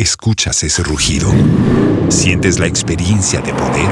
¿Escuchas 0.00 0.62
ese 0.62 0.82
rugido? 0.82 1.30
¿Sientes 2.08 2.58
la 2.58 2.66
experiencia 2.66 3.42
de 3.42 3.52
poder? 3.52 3.90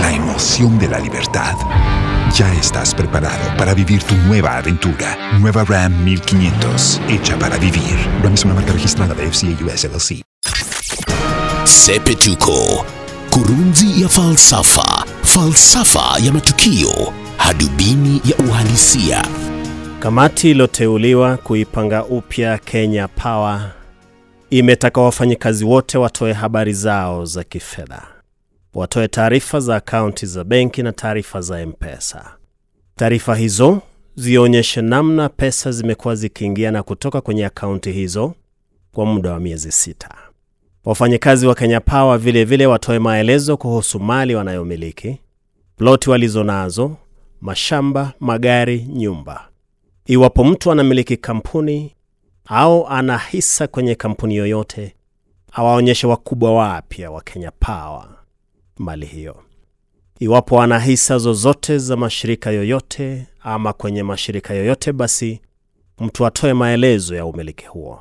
¿La 0.00 0.12
emoción 0.12 0.76
de 0.76 0.88
la 0.88 0.98
libertad? 0.98 1.54
Ya 2.34 2.52
estás 2.54 2.92
preparado 2.92 3.56
para 3.56 3.72
vivir 3.72 4.02
tu 4.02 4.16
nueva 4.26 4.56
aventura. 4.56 5.38
Nueva 5.38 5.62
Ram 5.62 6.02
1500, 6.02 7.00
hecha 7.08 7.38
para 7.38 7.58
vivir. 7.58 7.96
Ram 8.24 8.34
es 8.34 8.44
una 8.44 8.54
marca 8.54 8.72
registrada 8.72 9.14
de 9.14 9.30
FCA 9.30 9.64
US 9.64 9.84
LLC. 9.84 10.22
Sepetuko, 11.64 12.84
kurunzi 13.30 14.00
ya 14.00 14.08
falsafa, 14.08 15.06
falsafa 15.22 16.18
ya 16.18 16.32
matukio, 16.32 16.90
hadubini 17.36 18.20
ya 18.24 18.34
uhalisia. 18.44 19.22
Kamati 20.00 20.50
iliyoteuliwa 20.50 21.36
kuipanga 21.36 22.04
upya 22.04 22.58
Kenya 22.58 23.06
Power 23.08 23.79
imetaka 24.50 25.00
wafanyikazi 25.00 25.64
wote 25.64 25.98
watoe 25.98 26.32
habari 26.32 26.72
zao 26.72 27.24
za 27.24 27.44
kifedha, 27.44 28.02
watoe 28.74 29.08
taarifa 29.08 29.60
za 29.60 29.76
akaunti 29.76 30.26
za 30.26 30.44
benki 30.44 30.82
na 30.82 30.92
taarifa 30.92 31.40
za 31.40 31.60
M-Pesa. 31.60 32.36
Taarifa 32.96 33.34
hizo 33.36 33.82
zionyeshe 34.14 34.82
namna 34.82 35.28
pesa 35.28 35.72
zimekuwa 35.72 36.14
zikiingia 36.14 36.70
na 36.70 36.82
kutoka 36.82 37.20
kwenye 37.20 37.46
akaunti 37.46 37.92
hizo 37.92 38.34
kwa 38.92 39.06
muda 39.06 39.32
wa 39.32 39.40
miezi 39.40 39.72
sita. 39.72 40.14
Wafanyikazi 40.84 41.46
wa 41.46 41.54
Kenya 41.54 41.80
Power 41.80 42.18
vile 42.18 42.44
vile 42.44 42.66
watoe 42.66 42.98
maelezo 42.98 43.56
kuhusu 43.56 44.00
mali 44.00 44.34
wanayomiliki, 44.34 45.18
ploti 45.76 46.10
walizo 46.10 46.44
nazo, 46.44 46.96
mashamba, 47.40 48.12
magari, 48.20 48.82
nyumba. 48.88 49.48
Iwapo 50.06 50.44
mtu 50.44 50.72
anamiliki 50.72 51.16
kampuni 51.16 51.94
au 52.52 52.86
ana 52.88 53.18
hisa 53.18 53.66
kwenye 53.66 53.94
kampuni 53.94 54.36
yoyote, 54.36 54.94
awaonyeshe 55.52 56.06
wakubwa 56.06 56.54
wapya 56.54 57.10
wa 57.10 57.20
Kenya 57.22 57.50
Power 57.50 58.08
mali 58.78 59.06
hiyo. 59.06 59.42
Iwapo 60.18 60.62
ana 60.62 60.78
hisa 60.78 61.18
zozote 61.18 61.78
za 61.78 61.96
mashirika 61.96 62.50
yoyote 62.50 63.26
ama 63.40 63.72
kwenye 63.72 64.02
mashirika 64.02 64.54
yoyote, 64.54 64.92
basi 64.92 65.40
mtu 65.98 66.26
atoe 66.26 66.52
maelezo 66.54 67.16
ya 67.16 67.26
umiliki 67.26 67.66
huo. 67.66 68.00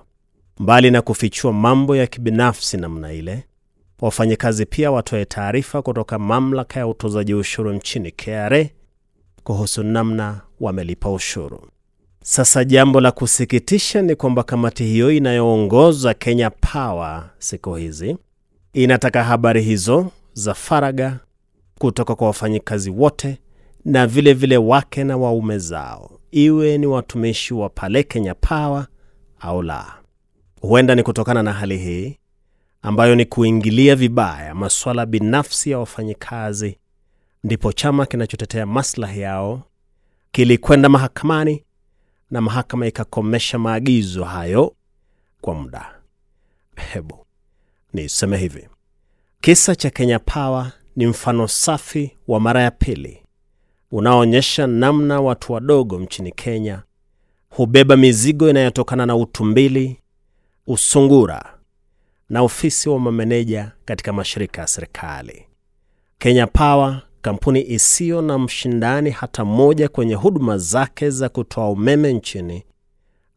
Mbali 0.59 0.91
na 0.91 1.02
kufichua 1.02 1.53
mambo 1.53 1.95
ya 1.95 2.08
kibinafsi 2.08 2.78
namna 2.78 3.13
ile, 3.13 3.44
wafanyakazi 4.02 4.66
pia 4.66 4.91
watoe 4.91 5.25
taarifa 5.25 5.81
kutoka 5.81 6.19
mamlaka 6.19 6.80
ya 6.80 6.88
utozaji 6.88 7.34
ushuru 7.34 7.73
nchini 7.73 8.11
KRA 8.11 8.66
kuhusu 9.44 9.84
namna 9.84 10.41
wamelipa 10.59 11.11
ushuru. 11.11 11.69
Sasa 12.31 12.63
jambo 12.66 13.02
la 13.02 13.11
kusikitisha 13.11 14.02
ni 14.02 14.16
kwamba 14.16 14.44
kamati 14.44 14.83
hiyo 14.83 15.11
inayoongoza 15.11 16.13
Kenya 16.13 16.49
Power 16.49 17.30
siku 17.39 17.75
hizi 17.75 18.17
inataka 18.73 19.23
habari 19.23 19.61
hizo 19.61 20.11
za 20.33 20.53
faraga 20.53 21.19
kutoka 21.80 22.16
kwa 22.16 22.27
wafanyikazi 22.27 22.89
wote 22.89 23.38
na 23.85 24.07
vile 24.07 24.33
vile 24.33 24.57
wake 24.57 25.03
na 25.03 25.17
waume 25.17 25.57
zao, 25.59 26.11
iwe 26.31 26.77
ni 26.77 26.85
watumishi 26.85 27.53
wa 27.53 27.69
pale 27.69 28.03
Kenya 28.03 28.35
Power 28.35 28.88
au 29.39 29.61
la. 29.61 29.94
Huenda 30.61 30.95
ni 30.95 31.03
kutokana 31.03 31.44
na 31.44 31.53
hali 31.53 31.77
hii 31.77 32.17
ambayo 32.81 33.16
ni 33.16 33.25
kuingilia 33.25 33.95
vibaya 33.95 34.55
masuala 34.55 35.05
binafsi 35.05 35.72
ya 35.72 35.80
wafanyikazi, 35.80 36.77
ndipo 37.44 37.73
chama 37.73 38.05
kinachotetea 38.05 38.66
maslahi 38.66 39.22
yao 39.22 39.61
kilikwenda 40.31 40.89
mahakamani 40.89 41.63
na 42.31 42.41
mahakama 42.41 42.88
ikakomesha 42.88 43.59
maagizo 43.59 44.23
hayo 44.23 44.75
kwa 45.41 45.53
muda. 45.53 45.95
Hebu 46.75 47.25
niseme 47.94 48.38
hivi, 48.38 48.67
kisa 49.41 49.75
cha 49.75 49.89
Kenya 49.89 50.19
Power 50.19 50.72
ni 50.95 51.07
mfano 51.07 51.47
safi 51.47 52.17
wa 52.27 52.39
mara 52.39 52.61
ya 52.61 52.72
pili 52.72 53.23
unaoonyesha 53.91 54.67
namna 54.67 55.22
watu 55.22 55.53
wadogo 55.53 56.00
nchini 56.00 56.31
Kenya 56.31 56.84
hubeba 57.50 57.97
mizigo 57.97 58.50
inayotokana 58.50 59.06
na 59.06 59.16
utumbili, 59.16 60.00
usungura 60.68 61.57
na 62.29 62.41
ofisi 62.41 62.89
wa 62.89 63.00
mameneja 63.00 63.72
katika 63.85 64.13
mashirika 64.13 64.62
ya 64.62 64.68
serikali. 64.68 65.45
Kenya 66.18 66.47
Power, 66.47 67.01
kampuni 67.22 67.62
isiyo 67.72 68.22
na 68.22 68.38
mshindani 68.40 69.09
hata 69.09 69.46
mmoja 69.46 69.90
kwenye 69.90 70.13
huduma 70.13 70.57
zake 70.57 71.09
za 71.09 71.30
kutoa 71.30 71.69
umeme 71.69 72.13
nchini, 72.13 72.63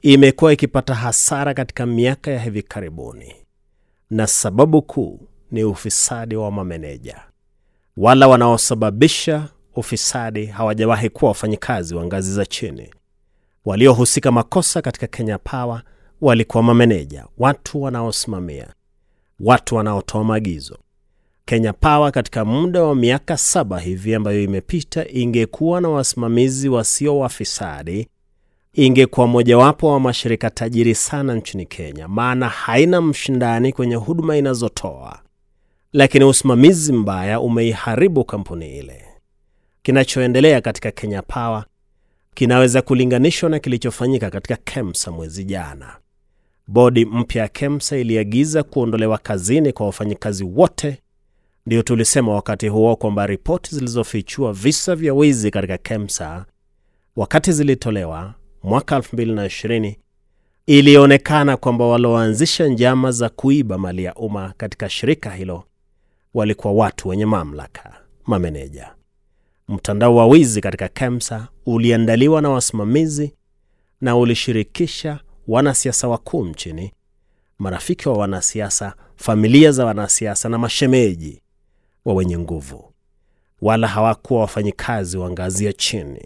imekuwa 0.02 0.52
ikipata 0.52 0.94
hasara 0.94 1.54
katika 1.54 1.86
miaka 1.86 2.30
ya 2.30 2.40
hivi 2.40 2.62
karibuni, 2.62 3.34
na 4.10 4.26
sababu 4.26 4.82
kuu 4.82 5.20
ni 5.50 5.64
ufisadi 5.64 6.36
wa 6.36 6.50
mameneja. 6.50 7.20
Wala 7.96 8.28
wanaosababisha 8.28 9.48
ufisadi 9.76 10.46
hawajawahi 10.46 11.08
kuwa 11.10 11.28
wafanyikazi 11.28 11.94
wa 11.94 12.04
ngazi 12.04 12.32
za 12.34 12.46
chini. 12.46 12.94
Waliohusika 13.64 14.32
makosa 14.32 14.82
katika 14.82 15.06
Kenya 15.06 15.38
Power 15.38 15.82
walikuwa 16.20 16.62
mameneja, 16.62 17.26
watu 17.38 17.82
wanaosimamia, 17.82 18.74
watu 19.40 19.74
wanaotoa 19.76 20.24
maagizo. 20.24 20.78
Kenya 21.52 21.72
Power 21.72 22.12
katika 22.12 22.44
muda 22.44 22.82
wa 22.82 22.94
miaka 22.94 23.36
saba 23.36 23.78
hivi 23.80 24.14
ambayo 24.14 24.42
imepita, 24.42 25.08
ingekuwa 25.08 25.80
na 25.80 25.88
wasimamizi 25.88 26.68
wasio 26.68 27.18
wafisadi, 27.18 28.08
ingekuwa 28.74 29.26
mojawapo 29.26 29.88
wa 29.92 30.00
mashirika 30.00 30.50
tajiri 30.50 30.94
sana 30.94 31.34
nchini 31.34 31.66
Kenya, 31.66 32.08
maana 32.08 32.48
haina 32.48 33.00
mshindani 33.00 33.72
kwenye 33.72 33.94
huduma 33.94 34.36
inazotoa. 34.36 35.18
Lakini 35.92 36.24
usimamizi 36.24 36.92
mbaya 36.92 37.40
umeiharibu 37.40 38.24
kampuni 38.24 38.78
ile. 38.78 39.04
Kinachoendelea 39.82 40.60
katika 40.60 40.90
Kenya 40.90 41.22
Power 41.22 41.64
kinaweza 42.34 42.82
kulinganishwa 42.82 43.50
na 43.50 43.58
kilichofanyika 43.58 44.30
katika 44.30 44.56
KEMSA 44.56 45.10
mwezi 45.10 45.44
jana. 45.44 45.96
Bodi 46.66 47.04
mpya 47.04 47.42
ya 47.42 47.48
KEMSA 47.48 47.96
iliagiza 47.96 48.62
kuondolewa 48.62 49.18
kazini 49.18 49.72
kwa 49.72 49.86
wafanyikazi 49.86 50.44
wote. 50.44 51.01
Ndiyo 51.66 51.82
tulisema 51.82 52.34
wakati 52.34 52.68
huo 52.68 52.96
kwamba 52.96 53.26
ripoti 53.26 53.74
zilizofichua 53.74 54.52
visa 54.52 54.96
vya 54.96 55.14
wizi 55.14 55.50
katika 55.50 55.78
KEMSA 55.78 56.46
wakati 57.16 57.52
zilitolewa 57.52 58.34
mwaka 58.62 58.98
2020 58.98 59.94
ilionekana 60.66 61.56
kwamba 61.56 61.86
walioanzisha 61.86 62.66
njama 62.66 63.12
za 63.12 63.28
kuiba 63.28 63.78
mali 63.78 64.04
ya 64.04 64.14
umma 64.14 64.54
katika 64.56 64.88
shirika 64.88 65.30
hilo 65.30 65.64
walikuwa 66.34 66.72
watu 66.72 67.08
wenye 67.08 67.26
mamlaka, 67.26 68.00
mameneja. 68.26 68.94
Mtandao 69.68 70.16
wa 70.16 70.26
wizi 70.26 70.60
katika 70.60 70.88
KEMSA 70.88 71.48
uliandaliwa 71.66 72.42
na 72.42 72.50
wasimamizi 72.50 73.34
na 74.00 74.16
ulishirikisha 74.16 75.20
wanasiasa 75.48 76.08
wakuu 76.08 76.44
nchini, 76.46 76.92
marafiki 77.58 78.08
wa 78.08 78.18
wanasiasa, 78.18 78.94
familia 79.16 79.72
za 79.72 79.84
wanasiasa 79.86 80.48
na 80.48 80.58
mashemeji 80.58 81.41
wa 82.04 82.14
wenye 82.14 82.38
nguvu, 82.38 82.92
wala 83.62 83.88
hawakuwa 83.88 84.40
wafanyikazi 84.40 85.18
wa 85.18 85.30
ngazi 85.30 85.64
ya 85.64 85.72
chini. 85.72 86.24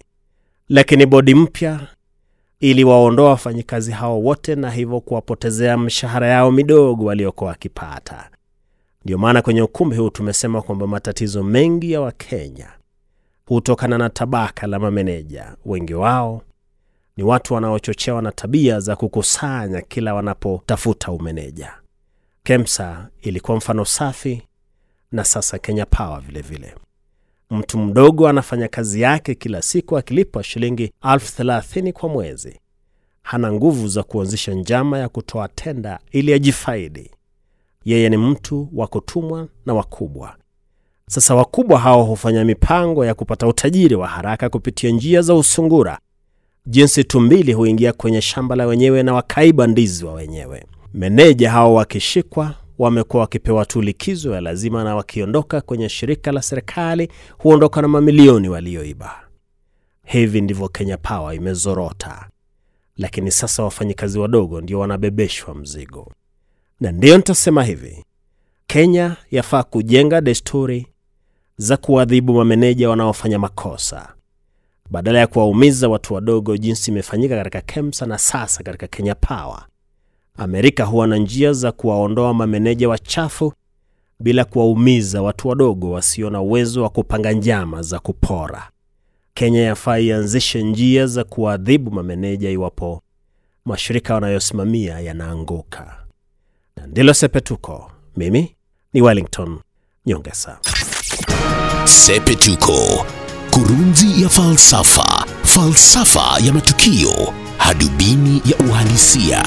Lakini 0.69 1.06
bodi 1.06 1.34
mpya 1.34 1.81
iliwaondoa 2.60 3.28
wafanyikazi 3.31 3.92
hao 3.92 4.20
wote 4.22 4.54
na 4.54 4.70
hivyo 4.70 5.00
kuwapotezea 5.00 5.78
mshahara 5.78 6.26
yao 6.26 6.50
midogo 6.53 7.04
waliokuwa 7.04 7.50
wakipata. 7.50 8.31
Ndio 9.04 9.19
maana 9.19 9.42
kwenye 9.42 9.62
ukumbi 9.62 9.97
huu 9.97 10.10
tumesema 10.10 10.62
kwamba 10.62 10.87
matatizo 10.87 11.42
mengi 11.42 11.93
ya 11.93 12.00
Wakenya 12.00 12.69
hutokana 13.47 13.98
na 13.98 14.10
tabaka 14.10 14.66
la 14.66 14.78
mameneja. 14.78 15.56
Wengi 15.64 15.94
wao 15.94 16.43
ni 17.16 17.25
watu 17.25 17.54
wanaochochewa 17.54 18.22
na 18.22 18.32
tabia 18.32 18.81
za 18.81 18.97
kukusanya 18.97 19.81
kila 19.81 20.14
wanapotafuta 20.14 21.12
umeneja. 21.12 21.72
KEMSA 22.43 23.08
ilikuwa 23.22 23.56
mfano 23.56 23.84
safi, 23.84 24.43
na 25.12 25.25
sasa 25.25 25.58
Kenya 25.58 25.87
Power 25.87 26.20
vile 26.20 26.41
vile. 26.41 26.75
Mtu 27.50 27.79
mdogo 27.79 28.29
anafanya 28.29 28.69
kazi 28.69 29.00
yake 29.00 29.35
kila 29.35 29.62
siku 29.62 29.99
akilipwa 29.99 30.43
shilingi 30.43 30.93
elfu 31.12 31.32
thelathini 31.37 31.93
kwa 31.93 32.08
mwezi. 32.08 32.61
Hana 33.23 33.53
nguvu 33.53 33.88
za 33.88 34.03
kuanzisha 34.03 34.53
njama 34.55 34.99
ya 34.99 35.08
kutoa 35.08 35.49
tenda 35.49 35.99
ili 36.11 36.32
ajifaidi. 36.32 37.11
Yeye 37.85 38.08
ni 38.08 38.17
mtu 38.17 38.69
wa 38.75 38.87
kutumwa 38.87 39.49
na 39.67 39.75
wakubwa. 39.75 40.37
Sasa 41.08 41.35
wakubwa 41.35 41.79
hao 41.79 42.05
hufanya 42.05 42.44
mipango 42.44 43.05
ya 43.05 43.14
kupata 43.14 43.47
utajiri 43.47 43.94
wa 43.94 44.08
haraka 44.08 44.49
kupitia 44.49 44.91
njia 44.91 45.23
za 45.23 45.35
usungura, 45.35 45.99
jinsi 46.67 47.05
tumbili 47.05 47.53
huingia 47.53 47.93
kwenye 47.93 48.20
shamba 48.20 48.56
la 48.56 48.67
wenyewe 48.67 49.03
na 49.03 49.14
wakaiba 49.14 49.67
ndizi 49.67 50.05
wa 50.05 50.12
wenyewe. 50.12 50.64
Meneja 50.94 51.50
hao 51.50 51.75
wakishikwa, 51.75 52.55
wamekuwa 52.78 53.20
wakipewa 53.20 53.67
tu 53.67 53.82
likizo 53.82 54.34
ya 54.34 54.40
lazima, 54.40 54.84
na 54.84 54.96
wakiondoka 54.96 55.61
kwenye 55.61 55.88
shirika 55.88 56.32
la 56.32 56.43
serikali 56.43 57.11
huondoka 57.38 57.82
na 57.82 57.88
mamilioni 57.88 58.49
walioiba. 58.49 59.20
Hivi 60.05 60.40
ndivyo 60.40 60.69
Kenya 60.69 60.96
Power 60.96 61.34
imezorota, 61.34 62.28
lakini 62.96 63.31
sasa 63.31 63.62
wafanyikazi 63.62 64.19
wadogo 64.19 64.61
ndio 64.61 64.78
wanabebeshwa 64.78 65.55
mzigo. 65.55 66.12
Na 66.81 66.93
ndiyo 66.93 67.17
nitasema 67.17 67.64
hivi, 67.64 68.05
Kenya 68.67 69.17
yafaa 69.31 69.62
kujenga 69.62 70.20
desturi 70.20 70.87
za 71.56 71.76
kuadhibu 71.76 72.34
mameneja 72.34 72.90
wanaofanya 72.90 73.38
makosa 73.38 74.12
badala 74.90 75.19
ya 75.19 75.26
kuwaumiza 75.26 75.88
watu 75.88 76.14
wadogo 76.14 76.56
jinsi 76.56 76.90
imefanyika 76.90 77.37
katika 77.37 77.61
KEMSA 77.61 78.06
na 78.06 78.19
sasa 78.19 78.62
katika 78.62 78.87
Kenya 78.87 79.14
Power. 79.14 79.67
Amerika 80.37 80.85
huwa 80.85 81.06
na 81.06 81.17
njia 81.17 81.53
za 81.53 81.73
kuwaondoa 81.73 82.35
mameneja 82.35 82.88
wachafu 82.88 83.53
bila 84.21 84.44
kuwaumiza 84.44 85.23
watu 85.23 85.49
wadogo 85.49 85.91
wasio 85.91 86.31
na 86.31 86.41
uwezo 86.41 86.83
wa 86.83 86.91
kupanga 86.91 87.33
njama 87.33 87.83
za 87.83 87.99
kupora. 87.99 88.71
Kenya 89.35 89.61
yafaa 89.62 89.99
ianzishe 89.99 90.62
njia 90.62 91.06
za 91.06 91.25
kuwaadhibu 91.25 91.91
mameneja 91.91 92.50
iwapo 92.50 93.03
mashirika 93.65 94.15
wanayosimamia 94.15 95.00
yanaanguka. 95.00 95.97
Na 96.77 96.87
ndilo 96.87 97.15
Sepetuko. 97.15 97.91
Mimi 98.17 98.55
ni 98.93 99.03
Wellington 99.03 99.59
Nyongesa. 100.06 100.59
Sepetuko, 101.85 103.06
kurunzi 103.50 104.23
ya 104.23 104.29
falsafa, 104.29 105.27
falsafa 105.43 106.39
ya 106.47 106.53
matukio, 106.53 107.32
hadubini 107.59 108.43
ya 108.44 108.56
uhalisia. 108.69 109.47